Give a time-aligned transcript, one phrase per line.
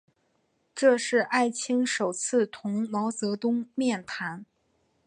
[0.73, 4.45] 这是艾青首次同毛泽东面谈。